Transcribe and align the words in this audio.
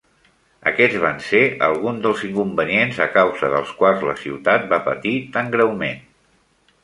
Aquests 0.69 0.95
van 1.01 1.19
ser 1.25 1.41
alguns 1.65 1.99
dels 2.05 2.23
inconvenients 2.29 2.97
a 3.05 3.07
causa 3.17 3.51
dels 3.55 3.75
quals 3.81 4.05
la 4.11 4.15
ciutat 4.23 4.67
va 4.73 4.81
patir 4.87 5.15
tan 5.37 5.53
greument. 5.57 6.01